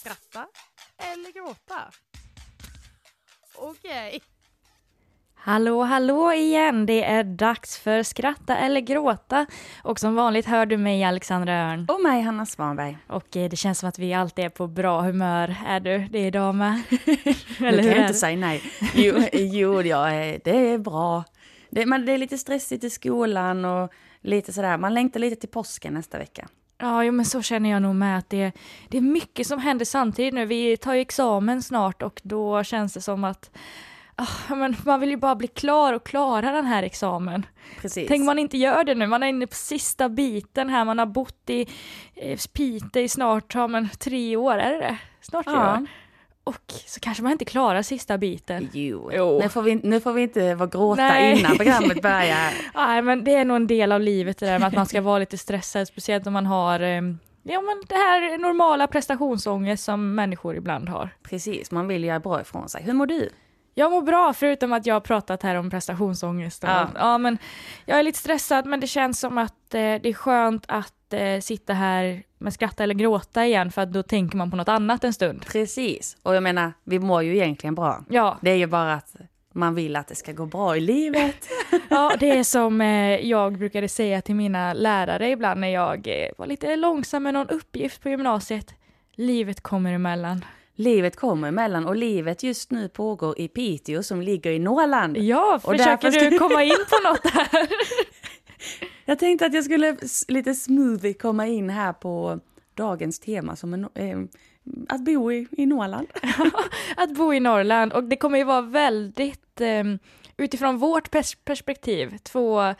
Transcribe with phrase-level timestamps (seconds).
[0.00, 0.46] Skratta
[1.12, 1.90] eller gråta?
[3.54, 4.20] Okej.
[5.34, 6.86] Hallå, hallå igen!
[6.86, 9.46] Det är dags för Skratta eller gråta.
[9.82, 11.86] Och som vanligt hör du mig, Alexandra Örn.
[11.88, 12.98] Och mig, Hanna Svanberg.
[13.06, 15.56] Och eh, det känns som att vi alltid är på bra humör.
[15.66, 16.82] Är du det idag med?
[17.60, 18.62] Eller du kan är inte säga nej.
[18.94, 20.06] Jo, jo ja,
[20.44, 21.24] det är bra.
[21.70, 24.78] Det, men det är lite stressigt i skolan och lite sådär.
[24.78, 26.48] Man längtar lite till påsken nästa vecka.
[26.80, 28.52] Ja, jo, men så känner jag nog med att det,
[28.88, 30.46] det är mycket som händer samtidigt nu.
[30.46, 33.50] Vi tar ju examen snart och då känns det som att
[34.16, 37.46] ah, men man vill ju bara bli klar och klara den här examen.
[37.80, 38.08] Precis.
[38.08, 41.06] Tänk man inte gör det nu, man är inne på sista biten här, man har
[41.06, 41.66] bott i
[42.14, 44.98] eh, Piteå i snart, ja men tre år, är det det?
[45.20, 45.72] Snart tre Ja.
[45.78, 45.86] år.
[46.44, 48.68] Och så kanske man inte klarar sista biten.
[48.72, 49.10] Jo.
[49.14, 49.38] Jo.
[49.42, 51.38] Nu, får vi, nu får vi inte vara gråta Nej.
[51.38, 52.52] innan programmet börjar.
[52.74, 55.00] Nej, men det är nog en del av livet det där med att man ska
[55.00, 57.00] vara lite stressad, speciellt om man har eh,
[57.42, 61.08] Ja men det här normala prestationsångest som människor ibland har.
[61.22, 62.82] Precis, man vill göra bra ifrån sig.
[62.82, 63.30] Hur mår du?
[63.74, 66.62] Jag mår bra förutom att jag har pratat här om prestationsångest.
[66.66, 66.88] Ja.
[66.94, 67.18] ja.
[67.18, 67.38] men
[67.84, 71.40] jag är lite stressad men det känns som att eh, det är skönt att eh,
[71.40, 75.04] sitta här med skratta eller gråta igen för att då tänker man på något annat
[75.04, 75.46] en stund.
[75.46, 76.16] Precis.
[76.22, 78.04] Och jag menar, vi mår ju egentligen bra.
[78.08, 79.16] Ja, Det är ju bara att
[79.52, 81.48] man vill att det ska gå bra i livet.
[81.88, 86.30] ja det är som eh, jag brukade säga till mina lärare ibland när jag eh,
[86.38, 88.74] var lite långsam med någon uppgift på gymnasiet.
[89.14, 90.44] Livet kommer emellan.
[90.80, 95.16] Livet kommer emellan och livet just nu pågår i Piteå som ligger i Norrland.
[95.16, 97.68] Ja, Och försöker därför du komma in på något här?
[99.04, 99.96] Jag tänkte att jag skulle
[100.28, 102.40] lite smoothie komma in här på
[102.74, 104.18] dagens tema som en, eh,
[104.88, 106.06] att bo i, i Norrland.
[106.96, 109.84] att bo i Norrland och det kommer ju vara väldigt eh,
[110.40, 112.74] utifrån vårt pers- perspektiv, två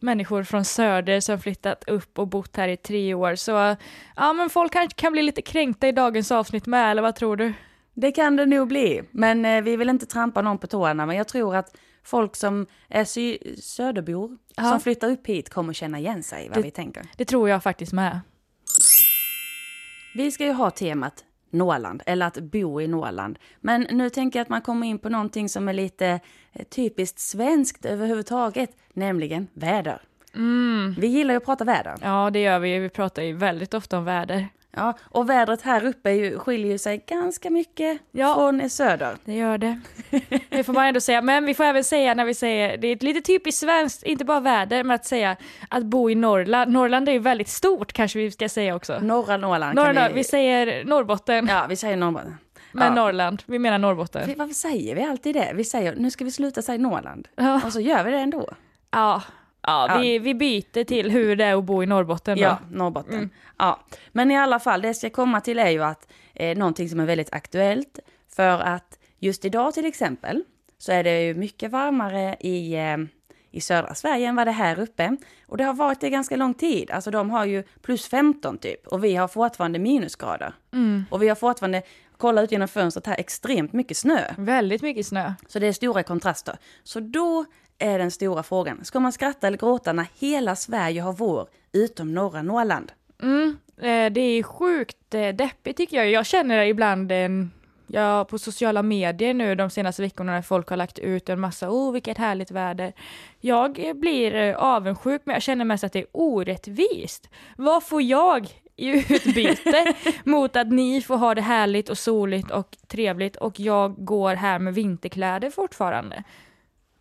[0.00, 3.76] människor från söder som flyttat upp och bott här i tre år så
[4.16, 7.36] ja men folk kanske kan bli lite kränkta i dagens avsnitt med eller vad tror
[7.36, 7.52] du?
[7.94, 11.06] Det kan det nog bli, men eh, vi vill inte trampa någon på tårna.
[11.06, 14.62] Men jag tror att folk som är sy- söderbor Ja.
[14.70, 17.02] som flyttar upp hit kommer känna igen sig vad Det- vi tänker.
[17.16, 18.20] Det tror jag faktiskt med.
[20.14, 23.38] Vi ska ju ha temat Norrland, eller att bo i Norrland.
[23.60, 26.20] Men nu tänker jag att man kommer in på någonting som är lite
[26.52, 30.00] eh, typiskt svenskt överhuvudtaget, nämligen väder.
[30.98, 31.94] Vi gillar ju att prata väder.
[32.02, 34.48] Ja det gör vi, vi pratar ju väldigt ofta om väder.
[34.76, 38.34] Ja, och vädret här uppe ju, skiljer sig ganska mycket Ja.
[38.34, 39.16] från söder.
[39.24, 39.80] Det gör det.
[40.48, 41.22] Det får man ändå säga.
[41.22, 44.24] Men vi får även säga när vi säger, det är ett lite typiskt svenskt, inte
[44.24, 45.36] bara väder, men att säga
[45.68, 46.72] att bo i Norrland.
[46.72, 48.98] Norrland är ju väldigt stort kanske vi ska säga också.
[49.00, 50.12] Norra Norrland kan vi...
[50.14, 52.36] vi säger Norrbotten, Ja, vi säger Norrbotten.
[52.72, 52.94] men ja.
[52.94, 54.34] Norrland, vi menar Norrbotten.
[54.36, 55.52] Varför säger vi alltid det?
[55.54, 57.28] Vi säger nu ska vi sluta säga Norrland.
[57.36, 58.48] Ja, Och så gör vi det ändå.
[58.90, 59.22] ja,
[59.66, 62.42] ja, Vi, vi byter till hur det är att bo i Norrbotten då.
[62.42, 63.30] Ja, Norrbotten.
[63.58, 63.80] Ja.
[64.12, 67.00] Men i alla fall, det jag ska komma till är ju att eh, någonting som
[67.00, 67.98] är väldigt aktuellt.
[68.36, 70.44] För att just idag till exempel
[70.78, 72.96] så är det ju mycket varmare i, eh,
[73.50, 75.16] i södra Sverige än vad det är här uppe.
[75.46, 76.90] Och det har varit det ganska lång tid.
[76.90, 80.54] Alltså de har ju plus 15 typ och vi har fortfarande minusgrader.
[81.10, 81.82] Och vi har fortfarande,
[82.16, 84.20] kolla ut genom fönstret här, extremt mycket snö.
[84.36, 85.32] Väldigt mycket snö.
[85.48, 86.56] Så det är stora kontraster.
[86.82, 87.44] Så då
[87.84, 92.14] är den stora frågan, ska man skratta eller gråta när hela Sverige har vår utom
[92.14, 92.92] norra Norrland?
[93.22, 96.10] Mm, eh, det är sjukt eh, deppigt tycker jag.
[96.10, 97.28] Jag känner det ibland eh,
[97.86, 101.70] ja, på sociala medier nu de senaste veckorna när folk har lagt ut en massa,
[101.70, 102.92] oh vilket härligt väder.
[103.40, 107.28] Jag blir avundsjuk men jag känner mest att det är orättvist.
[107.56, 109.94] Vad får jag i utbyte
[110.24, 114.58] mot att ni får ha det härligt och soligt och trevligt och jag går här
[114.58, 116.24] med vinterkläder fortfarande?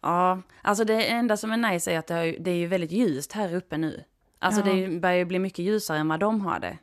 [0.04, 2.92] Ja, alltså det enda som är nice är att det, har, det är ju väldigt
[2.92, 4.04] ljust här uppe nu.
[4.40, 4.74] Alltså Ja.
[4.74, 6.78] det börjar ju bli mycket ljusare än vad de har det.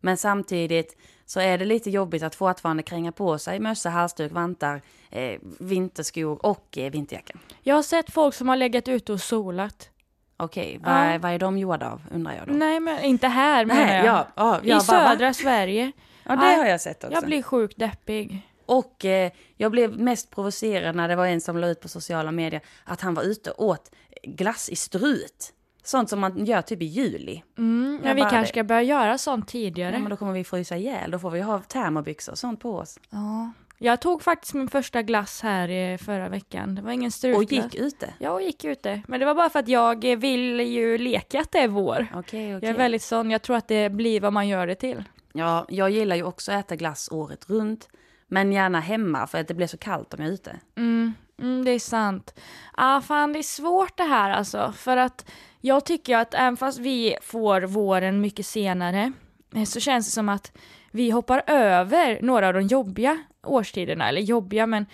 [0.00, 0.96] Men samtidigt
[1.26, 6.46] så är det lite jobbigt att fortfarande kränga på sig mössa, halsduk, vantar, eh, vinterskor
[6.46, 7.38] och eh, vinterjacka.
[7.62, 9.90] Jag har sett folk som har legat ute och solat.
[10.36, 10.98] Okej, vad, Ja.
[10.98, 12.52] är- vad är de gjorda av undrar jag då?
[12.52, 14.06] Nej men inte här menar Nej, jag.
[14.06, 14.80] ja, ja, I bara, va?
[14.80, 15.92] södra Sverige.
[16.24, 17.14] Ja, det Nej, har jag sett också.
[17.14, 18.42] Jag blir sjukt deppig.
[18.68, 22.32] Och eh, jag blev mest provocerad när det var en som la ut på sociala
[22.32, 23.90] medier att han var ute och åt
[24.22, 25.52] glass i strut.
[25.82, 27.42] Sånt som man gör typ i juli.
[27.58, 29.92] Mm, ja, vi kanske ska börja göra sånt tidigare.
[29.92, 31.10] Ja, men då kommer vi frysa ihjäl.
[31.10, 32.98] Då får vi ha termobyxor och sånt på oss.
[33.10, 33.52] Ja.
[33.78, 36.74] Jag tog faktiskt min första glass här eh, förra veckan.
[36.74, 37.64] Det var ingen Och strutglass.
[37.64, 38.14] gick ute.
[38.18, 39.02] Ja, och gick ute.
[39.08, 42.06] Men det var bara för att jag vill ju leka att det är vår.
[42.14, 42.68] Okej, okej.
[42.68, 45.04] Jag är väldigt sån, jag tror att det blir vad man gör det till.
[45.32, 47.88] Ja, jag gillar ju också att äta glass året runt.
[48.28, 50.56] Men gärna hemma för att det blir så kallt om jag är ute.
[50.76, 52.40] Mm, mm, det är sant.
[52.72, 54.72] Ah, fan, det är svårt det här alltså.
[54.76, 55.30] För att
[55.60, 59.12] jag tycker att även fast vi får våren mycket senare
[59.54, 60.52] eh, så känns det som att
[60.90, 64.86] vi hoppar över några av de jobbiga årstiderna, eller jobbiga men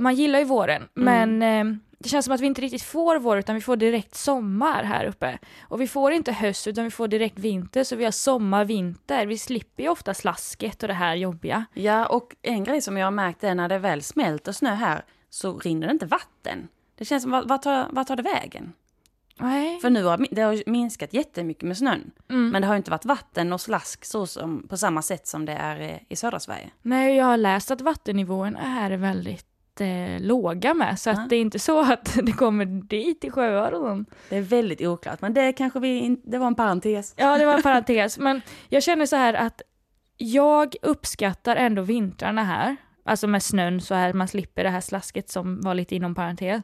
[0.00, 1.64] man gillar ju våren, men eh,
[1.98, 5.04] det känns som att vi inte riktigt får vår utan vi får direkt sommar här
[5.04, 5.38] uppe.
[5.60, 9.26] Och vi får inte höst utan vi får direkt vinter så vi har sommar, vinter.
[9.26, 11.64] Vi slipper ju ofta slasket och det här jobbiga.
[11.74, 15.04] Ja, och en grej som jag har märkt är när det väl smälter snö här
[15.30, 16.68] så rinner det inte vatten.
[16.94, 18.72] Det känns som, vad, vad, tar, tar det vägen?
[19.38, 19.80] Nej.
[19.80, 22.10] För nu har det har minskat jättemycket med snön.
[22.30, 22.48] Mm.
[22.48, 25.52] Men det har inte varit vatten och slask så som, på samma sätt som det
[25.52, 26.70] är eh, i södra Sverige.
[26.82, 31.26] Nej, jag har läst att vattennivån är väldigt eh, låga med så att Ja.
[31.28, 34.10] det är inte så att det kommer dit i sånt.
[34.28, 37.14] Det är väldigt oklart, men det kanske vi in, det var en parentes.
[37.16, 38.18] Ja, det var en parentes.
[38.18, 39.62] Men jag känner så här att
[40.16, 42.76] jag uppskattar ändå vintrarna här.
[43.04, 46.62] Alltså med snön så här, man slipper det här slasket som var lite inom parentes.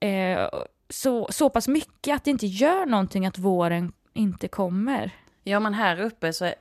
[0.00, 0.48] Eh,
[0.88, 5.10] så, så pass mycket att det inte gör någonting att våren inte kommer.
[5.44, 6.54] Ja, men här uppe så är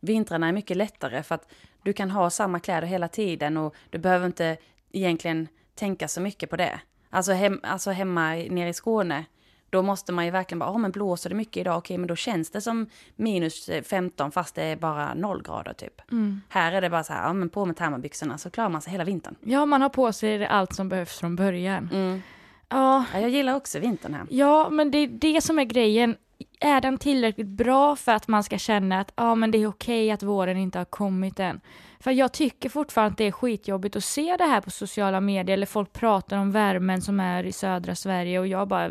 [0.00, 1.52] vintrarna är mycket lättare för att
[1.82, 4.56] du kan ha samma kläder hela tiden och du behöver inte
[4.92, 6.80] egentligen tänka så mycket på det.
[7.10, 9.24] Alltså, hem, alltså hemma nere i Skåne,
[9.70, 12.16] då måste man ju verkligen bara, ja men blåser det mycket idag, okej men då
[12.16, 12.86] känns det som
[13.16, 16.00] minus 15 fast det är bara noll grader typ.
[16.48, 18.92] Här är det bara så här, ja men på med termobyxorna så klarar man sig
[18.92, 19.34] hela vintern.
[19.40, 21.90] Ja, man har på sig allt som behövs från början.
[21.92, 22.22] Mm.
[22.68, 24.26] Ja, Ja, jag gillar också vintern här.
[24.30, 26.16] Ja, men det är det som är grejen.
[26.60, 30.10] Är den tillräckligt bra för att man ska känna att ja, men det är okej
[30.10, 31.60] att våren inte har kommit än?
[32.00, 35.54] För jag tycker fortfarande att det är skitjobbigt att se det här på sociala medier
[35.54, 38.90] eller folk pratar om värmen som är i södra Sverige och jag bara,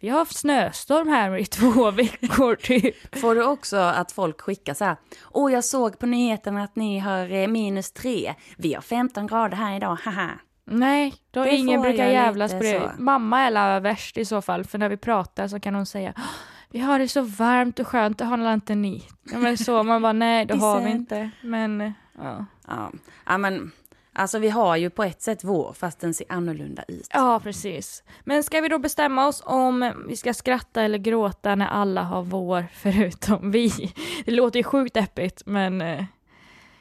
[0.00, 3.16] vi har haft snöstorm här i två veckor typ.
[3.20, 4.96] Får du också att folk skickar så här,
[5.32, 9.56] åh jag såg på nyheterna att ni har eh, minus tre, vi har 15 grader
[9.56, 10.30] här idag, haha.
[10.66, 12.80] Nej, då Det ingen brukar jävlas på det.
[12.80, 13.02] så.
[13.02, 16.12] Mamma är alla värst i så fall, för när vi pratar så kan hon säga
[16.16, 16.22] "Åh,
[16.70, 19.02] vi har det så varmt och skönt, det har inte ni.
[19.32, 21.30] Ja, men så, man bara nej, det har vi inte.
[21.42, 22.46] Men eh, ja.
[22.66, 22.92] Ja,
[23.26, 23.72] ja men
[24.12, 27.08] alltså vi har ju på ett sätt vår fast den ser annorlunda ut.
[27.12, 28.02] Ja, precis.
[28.24, 32.22] Men ska vi då bestämma oss om vi ska skratta eller gråta när alla har
[32.22, 33.94] vår förutom vi?
[34.24, 36.04] Det låter ju sjukt deppigt, men eh,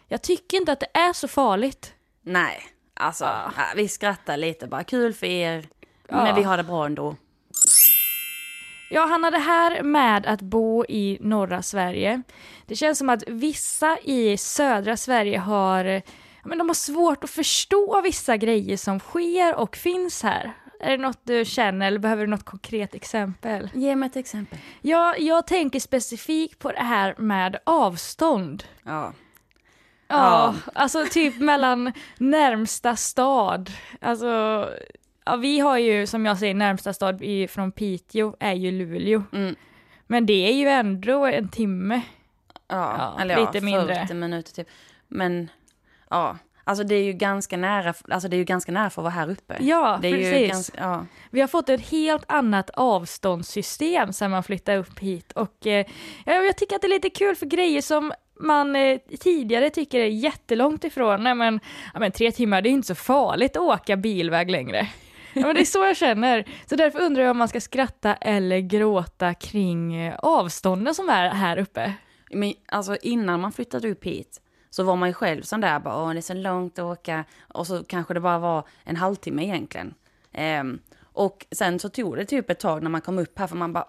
[0.07, 1.93] jag tycker inte att det är så farligt.
[2.21, 2.61] Nej,
[2.93, 5.65] alltså ja, vi skrattar lite bara, kul för er,
[6.09, 7.15] men vi har det bra ändå.
[8.93, 12.21] Ja, Hanna, det här med att bo i norra Sverige.
[12.65, 16.01] Det känns som att vissa i södra Sverige har, ja,
[16.43, 20.53] men de har svårt att förstå vissa grejer som sker och finns här.
[20.79, 23.69] Är det något du känner eller behöver du något konkret exempel?
[23.73, 24.59] Ge mig ett exempel.
[24.81, 28.63] Ja, jag tänker specifikt på det här med avstånd.
[28.83, 29.13] Ja.
[30.07, 33.71] Ja, alltså typ mellan närmsta stad.
[34.01, 34.69] Alltså,
[35.25, 39.23] ja, vi har ju som jag säger närmsta stad i, från Piteå är ju Luleå.
[39.33, 39.55] Mm.
[40.07, 42.01] Men det är ju ändå en timme.
[42.67, 43.95] Ja, Ja, eller ja, lite mindre.
[43.95, 44.67] 40 minuter typ.
[45.07, 45.49] Men
[46.09, 49.03] ja, alltså det är ju ganska nära, alltså det är ju ganska nära för att
[49.03, 49.57] vara här uppe.
[49.59, 50.41] Ja, det är precis.
[50.41, 51.05] Ju ganska, ja.
[51.29, 55.85] Vi har fått ett helt annat avståndssystem sen man flyttade upp hit och eh,
[56.25, 59.99] ja, jag tycker att det är lite kul för grejer som man eh, tidigare tycker
[59.99, 61.23] är jättelångt ifrån.
[61.23, 61.59] Nej men,
[61.93, 64.87] ja, men tre timmar, det är inte så farligt att åka bilväg längre.
[65.33, 66.45] Ja, men det är så jag känner.
[66.65, 71.29] Så därför undrar jag om man ska skratta eller gråta kring eh, avstånden som är
[71.29, 71.93] här uppe.
[72.31, 76.03] Men alltså innan man flyttade upp hit så var man ju själv sån där bara,
[76.03, 77.25] åh det är så långt att åka.
[77.53, 79.93] Och så kanske det bara var en halvtimme egentligen.
[80.31, 83.55] Ehm, och sen så tog det typ ett tag när man kom upp här för
[83.55, 83.87] man bara,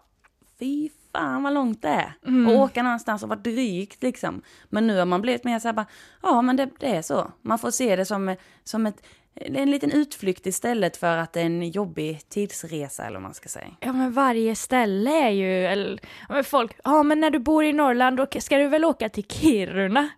[0.58, 2.14] fy fan vad långt det är.
[2.48, 4.42] Och åka någonstans och vara drygt liksom.
[4.64, 5.86] Men nu har man blivit mer så här bara,
[6.22, 7.32] ja men det, det är så.
[7.42, 11.44] Man får se det som, som ett, en liten utflykt istället för att det är
[11.46, 13.66] en jobbig tidsresa eller vad man ska säga.
[13.80, 15.98] Ja men varje ställe är ju, eller,
[16.28, 19.08] ja, men folk, ja men när du bor i Norrland då ska du väl åka
[19.08, 20.08] till Kiruna?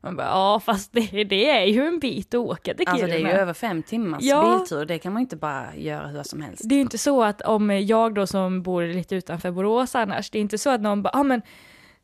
[0.00, 2.90] Man bara, ja fast det, det är ju en bit att åka till Kiruna.
[2.92, 4.58] Alltså det är ju över fem timmars Ja.
[4.58, 6.62] biltur, det kan man inte bara göra hur som helst.
[6.68, 10.30] Det är ju inte så att om jag då som bor lite utanför Borås annars,
[10.30, 11.42] det är inte så att någon bara, ja men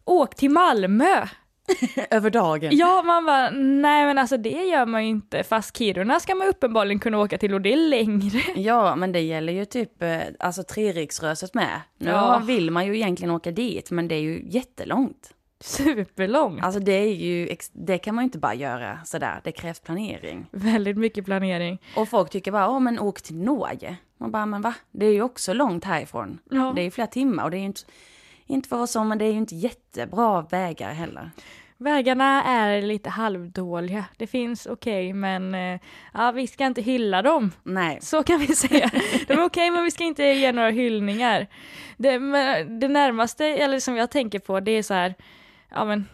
[0.05, 1.27] åk till Malmö.
[2.11, 2.71] över dagen.
[2.77, 6.49] Ja, man bara, nej men alltså det gör man ju inte, fast Kiruna ska man
[6.49, 8.41] uppenbarligen kunna åka till och det är längre.
[8.61, 11.81] Ja, men det gäller ju typ eh, alltså Treriksröset med.
[11.99, 12.43] Nu Ja.
[12.47, 15.35] vill man ju egentligen åka dit, men det är ju jättelångt.
[15.61, 16.65] Superlångt.
[16.65, 20.47] Alltså det är ju, det kan man ju inte bara göra sådär, det krävs planering.
[20.51, 21.79] Väldigt mycket planering.
[21.97, 23.97] Och folk tycker bara, åh men åk till Norge.
[24.21, 24.75] Man bara, men va?
[24.91, 26.39] Det är ju också långt härifrån.
[26.51, 26.73] Ja.
[26.77, 27.81] Det är ju flera timmar och det är ju inte,
[28.49, 31.31] inte för oss som, men det är ju inte jättebra vägar heller.
[31.81, 34.05] Vägarna är lite halvdåliga.
[34.17, 35.81] Det finns okej, men eh,
[36.15, 37.53] ja, vi ska inte hylla dem.
[37.63, 37.99] Nej.
[38.01, 38.91] Så kan vi säga.
[39.27, 41.47] De är okej, men vi ska inte ge några hyllningar.
[41.97, 42.13] Det,
[42.81, 45.15] det närmaste, eller som jag tänker på, det är så här,
[45.71, 46.07] ja men,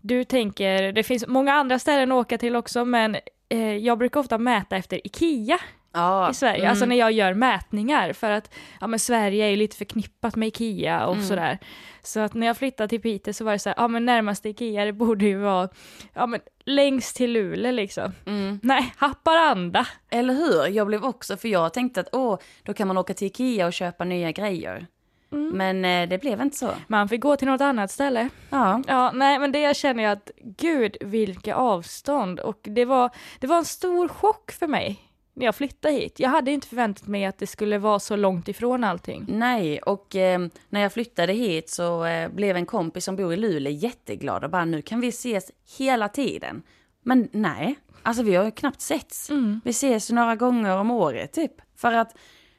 [0.00, 3.16] du tänker, det finns många andra ställen att åka till också, men
[3.48, 5.58] eh, jag brukar ofta mäta efter IKEA
[5.92, 6.70] Ja, i Sverige, mm.
[6.70, 10.48] alltså när jag gör mätningar för att ja, men Sverige är ju lite förknippat med
[10.48, 11.26] IKEA och Mm.
[11.26, 11.58] sådär.
[12.02, 14.48] Så att när jag flyttade till Piteå så var det så här, ja men närmaste
[14.48, 15.68] IKEA det borde ju vara,
[16.14, 18.12] ja men längst till Luleå liksom.
[18.26, 18.60] Mm.
[18.62, 19.86] Nej, Haparanda.
[20.10, 20.66] Eller hur?
[20.76, 23.72] Jag blev också, för jag tänkte att åh, då kan man åka till Ikea och
[23.72, 24.86] köpa nya grejer.
[25.32, 25.48] Mm.
[25.50, 26.70] Men eh, det blev inte så.
[26.86, 28.28] Man fick gå till något annat ställe.
[28.50, 33.10] Ja, Ja, nej men det jag känner jag att gud vilka avstånd och det var,
[33.40, 35.00] det var en stor chock för mig
[35.38, 36.20] när jag flyttade hit.
[36.20, 39.24] Jag hade inte förväntat mig att det skulle vara så långt ifrån allting.
[39.28, 43.36] nej, och eh, när jag flyttade hit så eh, blev en kompis som bor i
[43.36, 46.62] Luleå jätteglad och bara nu kan vi ses hela tiden.
[47.02, 49.30] Men nej, alltså vi har ju knappt setts.
[49.30, 49.60] Mm.
[49.64, 51.52] Vi ses några gånger om året typ.
[51.76, 52.16] För att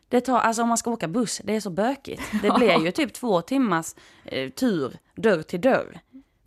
[0.10, 2.22] det tar, alltså om man ska åka buss, det är så bökigt.
[2.42, 3.96] Det blir ju typ två timmars
[4.26, 6.00] eh, tur dörr till dörr.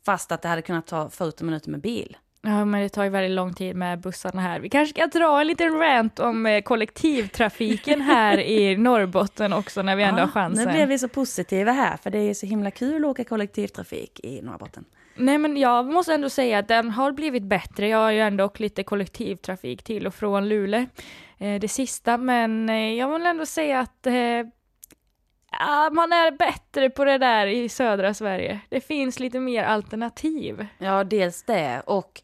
[0.04, 2.16] Fast att det hade kunnat ta 40 minuter med bil.
[2.44, 4.60] Ja, men det tar ju väldigt lång tid med bussarna här.
[4.60, 9.96] Vi kanske ska dra en liten rant om eh, kollektivtrafiken här i Norrbotten också när
[9.96, 10.66] vi ändå har chansen.
[10.66, 14.20] Nu blev vi så positiva här, för det är så himla kul att åka kollektivtrafik
[14.22, 14.84] i Norrbotten.
[15.16, 17.88] Nej, men jag måste ändå säga att den har blivit bättre.
[17.88, 20.86] Jag har ju ändå åkt lite kollektivtrafik till och från Luleå
[21.38, 24.06] eh, det sista, men eh, jag vill ändå säga att
[25.58, 28.60] ja, man är bättre på det där i södra Sverige.
[28.68, 30.66] Det finns lite mer alternativ.
[30.78, 32.22] Ja, dels det och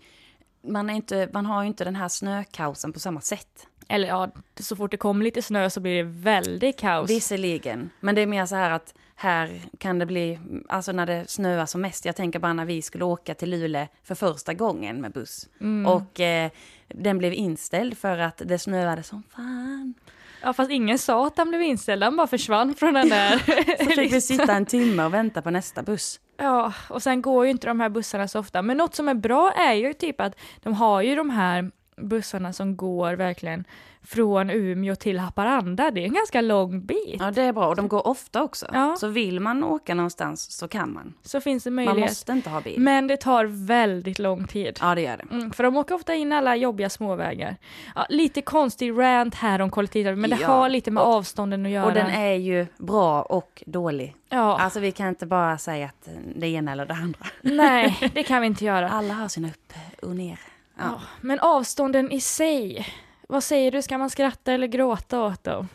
[0.63, 3.67] man, är inte, man har ju inte den här snökaosen på samma sätt.
[3.89, 4.31] Eller ja,
[4.61, 7.11] så fort det kommer lite snö så blir det väldigt kaos.
[7.11, 11.31] Visserligen, men det är mer så här att här kan det bli, alltså när det
[11.31, 15.01] snöar som mest, jag tänker bara när vi skulle åka till Luleå för första gången
[15.01, 15.49] med buss.
[15.87, 16.51] Och eh,
[16.89, 19.95] den blev inställd för att det snöade som fan.
[20.43, 23.39] Ja, fast ingen sa att han blev inställd, han bara försvann från den där.
[23.85, 26.21] Så fick vi sitta en timme och vänta på nästa buss.
[26.37, 28.63] Ja, och sen går ju inte de här bussarna så ofta.
[28.63, 32.53] Men något som är bra är ju typ att de har ju de här bussarna
[32.53, 33.65] som går verkligen
[34.03, 35.91] från Umeå till Haparanda.
[35.91, 37.17] Det är en ganska lång bit.
[37.19, 38.67] Ja, det är bra och de går ofta också.
[38.73, 38.97] Ja.
[39.01, 41.15] Så vill man åka någonstans så kan man.
[41.23, 42.11] Så finns det Man möjlighet.
[42.11, 42.81] måste inte ha bil.
[42.81, 44.79] Men det tar väldigt lång tid.
[44.81, 45.25] Ja, det gör det.
[45.31, 47.57] Mm, för de åker ofta in alla jobbiga småvägar.
[47.95, 51.67] Ja, lite konstig rant här om kollektivtrafik, men det Ja, har lite med och- avstånden
[51.67, 51.87] att göra.
[51.87, 54.15] Och den är ju bra och dålig.
[54.29, 57.27] Ja, Alltså vi kan inte bara säga att det ena eller det andra.
[57.43, 58.91] nej, det kan vi inte göra.
[58.91, 60.39] Alla har sina upp och ner.
[60.79, 61.01] Ja.
[61.21, 62.87] Men avstånden i sig,
[63.29, 65.69] vad säger du, ska man skratta eller gråta åt dem?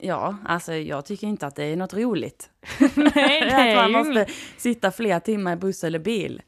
[0.00, 2.50] ja, alltså jag tycker inte att det är något roligt.
[2.94, 6.42] Nej, det att man måste sitta flera timmar i buss eller bil.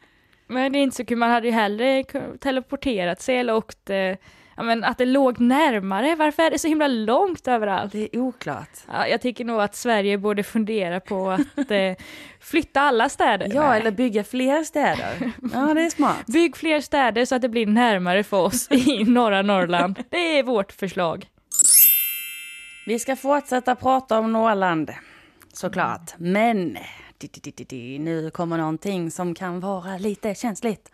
[0.47, 2.05] Men det är inte så kul, man hade ju hellre
[2.41, 4.17] teleporterat sig eller åkt, eh,
[4.63, 7.93] ja men att det låg närmare, varför är det så himla långt överallt?
[7.93, 8.79] Det är oklart.
[8.89, 11.95] Ja, jag tycker nog att Sverige borde fundera på att eh,
[12.41, 13.51] flytta alla städer.
[13.55, 13.81] Ja, Nej.
[13.81, 15.33] eller bygga fler städer.
[15.53, 16.27] Ja, det är smart.
[16.27, 20.05] Bygg fler städer så att det blir närmare för oss i norra Norrland.
[20.11, 21.27] Det är vårt förslag.
[22.87, 24.93] Vi ska fortsätta prata om Norrland,
[25.53, 26.15] såklart.
[26.19, 26.79] Men
[27.99, 30.89] nu kommer någonting som kan vara lite känsligt.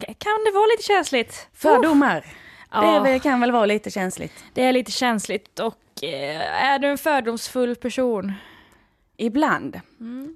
[0.00, 1.48] Kan det vara lite känsligt?
[1.54, 2.24] Fördomar.
[2.70, 3.00] Ja.
[3.04, 4.32] Det kan väl vara lite känsligt.
[4.54, 8.32] Det är lite känsligt och eh, är du en fördomsfull person?
[9.16, 9.80] Ibland.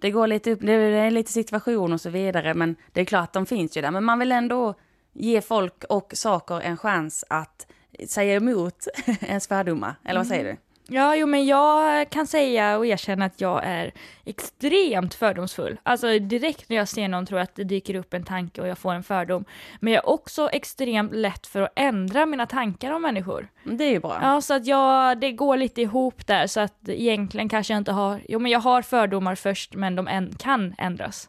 [0.01, 3.33] Det går lite upp, det är lite situation och så vidare, men det är klart
[3.33, 3.91] de finns ju där.
[3.91, 4.75] Men man vill ändå
[5.12, 7.67] ge folk och saker en chans att
[8.09, 8.87] säga emot
[9.21, 9.95] ens fördomar.
[10.05, 10.57] Eller vad säger du?
[10.89, 13.93] Ja, jo men jag kan säga och erkänna att jag är
[14.25, 15.81] extremt fördomsfull.
[15.83, 18.69] Alltså direkt när jag ser någon tror jag att det dyker upp en tanke och
[18.69, 19.45] jag får en fördom.
[19.81, 23.49] Men jag är också extremt lätt för att ändra mina tankar om människor.
[23.65, 24.19] Det är ju bra.
[24.23, 27.93] Ja, så att jag, det går lite ihop där så att egentligen kanske jag inte
[27.93, 31.29] har, jo men jag har fördomar först men de än, kan ändras.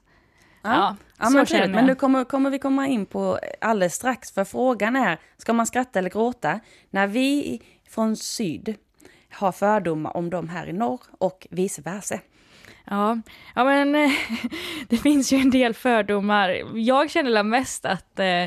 [0.62, 1.72] Ja, Ja, så men, känner jag.
[1.76, 5.68] men nu kommer, kommer vi komma in på alldeles strax, för frågan är, ska man
[5.68, 6.60] skratta eller gråta?
[6.90, 8.76] När vi från syd
[9.34, 12.20] har fördomar om de här i norr och vice versa.
[12.86, 13.18] Ja,
[13.56, 13.92] ja men
[14.88, 16.78] det finns ju en del fördomar.
[16.78, 18.46] Jag känner mest att eh,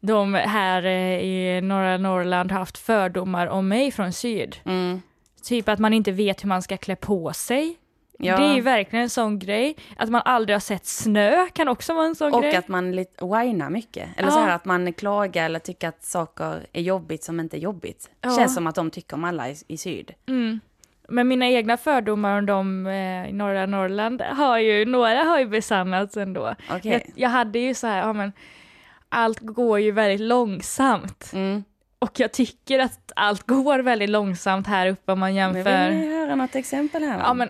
[0.00, 4.56] de här eh, i norra Norrland har haft fördomar om mig från syd.
[4.64, 5.02] Mm.
[5.42, 7.76] Typ att man inte vet hur man ska klä på sig.
[8.22, 8.36] Ja.
[8.36, 9.76] Det är ju verkligen en sån grej.
[9.96, 12.56] Att man aldrig har sett snö kan också vara en sån Och grej.
[12.56, 14.08] att man whinar mycket.
[14.16, 14.32] Eller Ja.
[14.34, 18.10] så här att man klagar eller tycker att saker är jobbigt som inte är jobbigt.
[18.20, 18.36] Ja.
[18.36, 20.10] Känns som att de tycker om alla i, i syd.
[20.28, 20.60] Mm.
[21.08, 25.46] Men mina egna fördomar om dem eh, i norra Norrland har ju, några har ju
[25.46, 26.54] besannats ändå.
[26.70, 26.92] Okej.
[26.92, 28.32] Jag, jag hade ju så här, ja men
[29.08, 31.30] allt går ju väldigt långsamt.
[31.32, 31.64] Mm.
[32.02, 35.90] Och jag tycker att allt går väldigt långsamt här uppe om man jämför.
[35.90, 37.18] vill vi höra något exempel här.
[37.18, 37.48] Ja men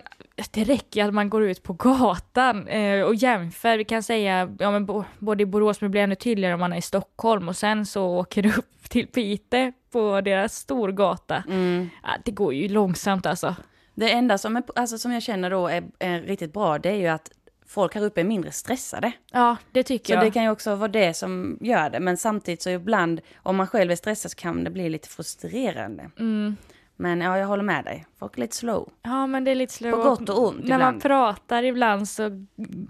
[0.51, 3.77] det räcker att man går ut på gatan eh, och jämför.
[3.77, 6.73] Vi kan säga, ja men både i Borås, men det blir ännu tydligare om man
[6.73, 11.43] är i Stockholm och sen så åker du upp till Piteå på deras storgata.
[11.47, 11.89] Mm.
[12.03, 13.55] Ja, det går ju långsamt alltså.
[13.95, 16.95] Det enda som, är, alltså, som jag känner då är, är riktigt bra, det är
[16.95, 17.31] ju att
[17.73, 19.11] folk här uppe är mindre stressade.
[19.31, 20.23] Ja, det tycker Så jag.
[20.25, 21.99] det kan ju också vara det som gör det.
[21.99, 26.09] Men samtidigt så ibland, om man själv är stressad så kan det bli lite frustrerande.
[26.19, 26.55] Mm.
[26.95, 28.05] Men ja, jag håller med dig.
[28.19, 28.89] Folk är lite slow.
[29.01, 29.91] Ja, men det är lite slow.
[29.91, 31.01] På gott och ont När man ibland.
[31.01, 32.45] pratar ibland så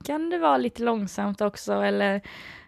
[0.05, 2.21] kan det vara lite långsamt också, eller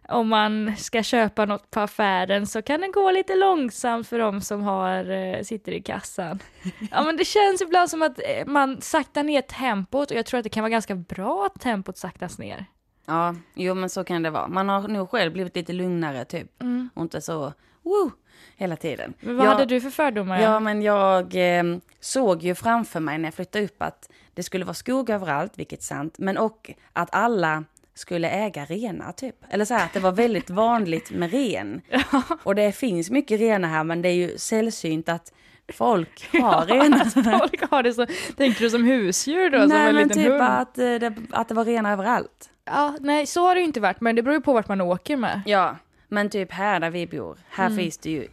[0.09, 4.41] om man ska köpa något på affären så kan det gå lite långsamt för de
[4.41, 6.39] som har, eh, sitter i kassan.
[6.91, 10.37] Ja men det känns ibland som att eh, man saktar ner tempot och jag tror
[10.37, 12.65] att det kan vara ganska bra att tempot saktas ner.
[13.05, 14.47] Ja, jo men så kan det vara.
[14.47, 16.51] Man har nog själv blivit lite lugnare typ.
[16.93, 18.11] Och inte så, woo,
[18.57, 19.13] hela tiden.
[19.19, 20.39] Men vad Jag- hade du för fördomar?
[20.41, 21.63] Ja, men jag eh,
[21.99, 25.79] såg ju framför mig när jag flyttade upp att det skulle vara skog överallt, vilket
[25.79, 27.63] är sant, men och att alla
[27.95, 29.35] skulle äga renar typ.
[29.49, 31.81] Eller så här att det var väldigt vanligt med ren.
[32.43, 35.33] Och det finns mycket renar här, men det är ju sällsynt att
[35.73, 37.39] folk har renar.
[37.39, 38.05] Folk har det så,
[38.37, 39.59] tänkte du som husdjur då?
[39.59, 40.41] som Nej, en men typ hund?
[40.41, 42.49] att, eh, det, att det var renar överallt.
[42.65, 44.81] Ja, nej så har det ju inte varit, men det beror ju på vart man
[44.81, 45.41] åker med.
[45.45, 45.75] Ja,
[46.07, 47.77] men typ här där vi bor, här Mm.
[47.77, 48.27] finns det ju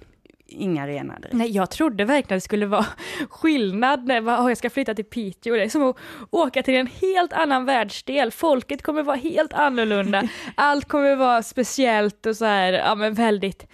[0.52, 1.34] inga renar direkt.
[1.34, 2.86] Nej, jag trodde verkligen det skulle vara
[3.30, 5.54] skillnad när jag, bara, "Åh, jag ska flytta till Piteå.
[5.54, 5.96] Det är som att
[6.30, 8.30] åka till en helt annan världsdel.
[8.30, 10.22] Folket kommer vara helt annorlunda.
[10.54, 13.66] Allt kommer vara speciellt och så här, ja men väldigt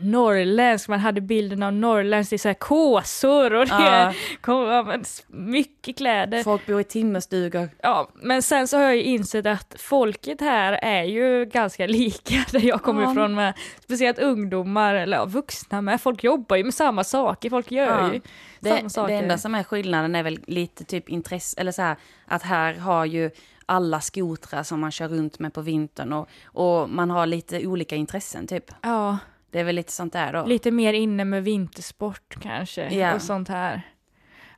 [0.00, 0.88] norrländsk.
[0.88, 4.12] Man hade bilden av norrländsk, det är så här kåsor och det Ja.
[4.40, 6.42] kom, ja, mycket kläder.
[6.42, 7.68] Folk bor i timmerstugor.
[7.82, 12.34] Ja, men sen så har jag ju insett att folket här är ju ganska lika
[12.52, 13.12] där jag kommer Ja.
[13.12, 16.00] ifrån med speciellt ungdomar eller ja, vuxna med.
[16.00, 18.12] Folk jobbar ju med samma saker, folk gör Ja.
[18.14, 18.20] ju
[18.60, 19.12] Det, samma saker.
[19.14, 21.96] det enda som är skillnaden är väl lite typ intresse, eller så här,
[22.26, 23.30] att här har ju
[23.66, 27.96] alla skotrar som man kör runt med på vintern och, och man har lite olika
[27.96, 28.64] intressen typ.
[28.82, 29.18] Ja,
[29.50, 30.46] Det är väl lite sånt där då.
[30.46, 33.14] lite mer inne med vintersport kanske Ja.
[33.14, 33.82] och sånt här.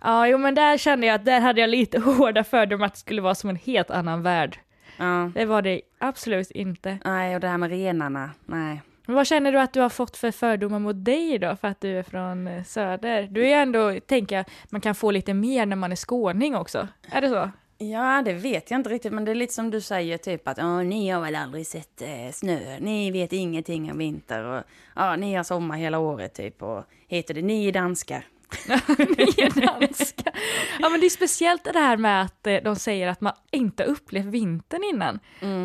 [0.01, 2.99] Ja, jo men där kände jag att där hade jag lite hårda fördomar att det
[2.99, 4.59] skulle vara som en helt annan värld.
[4.97, 5.31] Ja.
[5.35, 6.99] Det var det absolut inte.
[7.05, 8.83] Nej, och det här med renarna, nej.
[9.07, 11.81] Men vad känner du att du har fått för fördomar mot dig då, för att
[11.81, 13.23] du är från eh, söder?
[13.23, 16.57] Du är ju ändå, tänker jag, man kan få lite mer när man är skåning
[16.57, 16.89] också.
[17.11, 17.51] Är det så?
[17.91, 20.59] Ja, det vet jag inte riktigt, men det är lite som du säger, typ att
[20.59, 24.63] "Åh, ni har väl aldrig sett eh, snö, ni vet ingenting om vinter och
[24.97, 28.25] ja, ni har sommar hela året typ och heter det ni är danskar.
[28.99, 30.33] Ni är danska.
[30.81, 33.85] Ja men det är speciellt det här med att eh, de säger att man inte
[33.85, 35.19] upplevt vintern innan.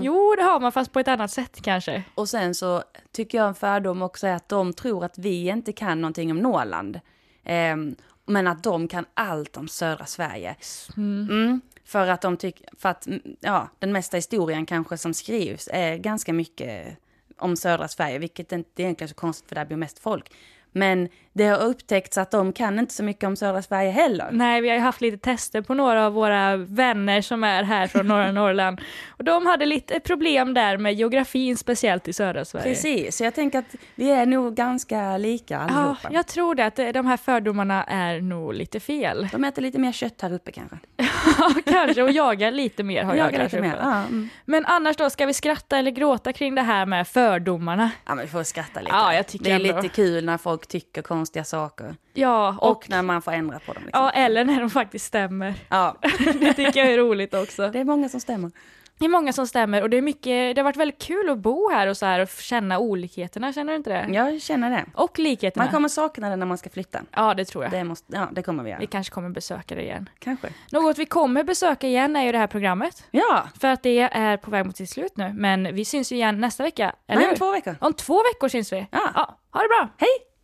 [0.04, 2.04] Jo det har man fast på ett annat sätt kanske.
[2.16, 5.74] Och sen så tycker jag en fördom också är att de tror att vi inte
[5.74, 7.00] kan någonting om Norrland.
[7.44, 10.56] Ehm, men att de kan allt om södra Sverige.
[10.98, 15.70] Mm, för att de tycker, för att mm, ja, den mesta historien kanske som skrivs
[15.72, 16.98] är ganska mycket
[17.38, 20.32] om södra Sverige, vilket inte egentligen är så konstigt för där bor mest folk.
[20.78, 24.28] Men det har upptäckts att de kan inte så mycket om södra Sverige heller.
[24.32, 27.88] Nej, vi har ju haft lite tester på några av våra vänner som är här
[27.88, 28.82] från norra Norrland.
[29.10, 32.64] Och de hade lite problem där med geografin, speciellt i södra Sverige.
[32.66, 36.10] Precis, så jag tänker att vi är nog ganska lika Ja, allihopa.
[36.12, 39.28] jag tror det, att de här fördomarna är nog lite fel.
[39.32, 40.78] De äter lite mer kött här uppe kanske.
[41.40, 43.58] Ja, kanske, och jagar lite mer har jag, Jagar kanske.
[43.62, 43.78] lite mer.
[43.82, 44.30] Ja, mm.
[44.46, 47.92] Men annars då, ska vi skratta eller gråta kring det här med fördomarna?
[48.06, 48.92] ja, men vi får skratta lite.
[48.96, 49.82] Ja, jag tycker det är ändå.
[49.82, 51.96] lite kul när folk tycker konstiga saker.
[52.14, 53.84] Ja, och, Och, när man får ändra på dem.
[53.86, 54.04] Liksom.
[54.04, 55.54] ja, eller när de faktiskt stämmer.
[55.70, 55.96] Ja.
[56.40, 57.70] Det tycker jag är roligt också.
[57.70, 58.52] Det är många som stämmer.
[59.00, 61.38] Det är många som stämmer och det är mycket, det har varit väldigt kul att
[61.38, 64.14] bo här och så här och känna olikheterna, känner du inte det?
[64.14, 64.86] Jag känner det.
[64.94, 65.66] Och likheterna.
[65.66, 67.00] Man kommer sakna det när man ska flytta.
[67.12, 67.72] Ja, det tror jag.
[67.72, 68.80] Det, måste, ja, det kommer vi göra.
[68.80, 70.10] Vi kanske kommer besöka det igen.
[70.20, 70.48] Kanske.
[70.72, 73.04] Något vi kommer besöka igen är ju det här programmet.
[73.12, 75.34] Ja, För att det är på väg mot sitt slut nu.
[75.34, 76.96] Men vi syns ju igen nästa vecka.
[77.08, 77.76] Eller nej, om två veckor.
[77.82, 78.88] Om två veckor syns vi.
[78.92, 79.12] Ja.
[79.16, 79.40] ja.
[79.52, 79.90] Ha det bra!
[79.98, 80.28] Hej!